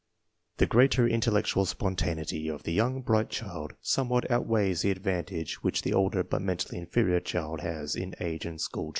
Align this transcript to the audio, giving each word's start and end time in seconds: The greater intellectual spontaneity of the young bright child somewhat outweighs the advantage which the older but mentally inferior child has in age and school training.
The 0.57 0.65
greater 0.65 1.07
intellectual 1.07 1.63
spontaneity 1.65 2.47
of 2.47 2.63
the 2.63 2.73
young 2.73 3.03
bright 3.03 3.29
child 3.29 3.75
somewhat 3.83 4.31
outweighs 4.31 4.81
the 4.81 4.89
advantage 4.89 5.61
which 5.61 5.83
the 5.83 5.93
older 5.93 6.23
but 6.23 6.41
mentally 6.41 6.79
inferior 6.79 7.19
child 7.19 7.59
has 7.61 7.95
in 7.95 8.15
age 8.19 8.47
and 8.47 8.59
school 8.59 8.85
training. 8.85 8.89